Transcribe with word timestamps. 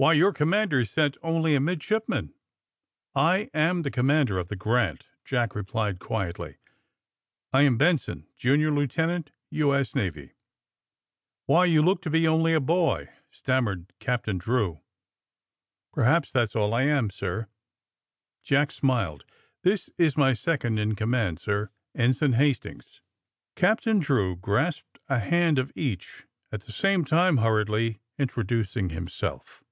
'^Why, 0.00 0.16
yonr 0.16 0.32
commander 0.32 0.84
sent 0.84 1.16
only 1.24 1.56
a 1.56 1.60
midshipman." 1.60 2.32
*'I 3.16 3.50
am 3.52 3.82
the 3.82 3.90
commander 3.90 4.38
of 4.38 4.46
the 4.46 4.54
* 4.56 4.56
Grant/" 4.64 5.08
Jack 5.24 5.56
replied 5.56 5.98
qnietly. 5.98 6.58
*'I 7.52 7.62
am 7.62 7.76
Benson, 7.78 8.28
junior 8.36 8.70
lieuten 8.70 9.10
ant, 9.10 9.32
U. 9.50 9.74
S. 9.74 9.96
Navy." 9.96 10.34
*^Why, 11.48 11.66
yon 11.74 11.84
look 11.84 12.00
to 12.02 12.10
be 12.10 12.28
only 12.28 12.54
a 12.54 12.60
boy," 12.60 13.08
stam 13.32 13.64
mered 13.64 13.86
Captain 13.98 14.38
Drew. 14.38 14.78
^^Perhaps 15.96 16.30
that's 16.30 16.54
all 16.54 16.72
I 16.74 16.82
am, 16.84 17.10
sir," 17.10 17.48
Jack 18.44 18.70
smiled, 18.70 19.24
*'This 19.64 19.90
is 19.98 20.16
my 20.16 20.32
second 20.32 20.78
in 20.78 20.94
command, 20.94 21.40
sir. 21.40 21.70
Ensign 21.96 22.34
Hastings," 22.34 23.00
Captain 23.56 23.98
Drew 23.98 24.36
grasped 24.36 25.00
a 25.08 25.18
hand 25.18 25.58
of 25.58 25.72
each, 25.74 26.22
at 26.52 26.60
the 26.60 26.72
same 26.72 27.04
time 27.04 27.38
hurriedly 27.38 27.98
introducing 28.16 28.90
himself. 28.90 29.64